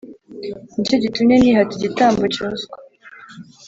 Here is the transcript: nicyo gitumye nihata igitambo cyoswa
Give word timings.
nicyo 0.75 0.95
gitumye 1.03 1.35
nihata 1.37 1.73
igitambo 1.77 2.23
cyoswa 2.33 2.75